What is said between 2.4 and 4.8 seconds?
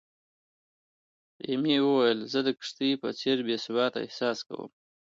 د کښتۍ په څېر بې ثباته احساس کوم."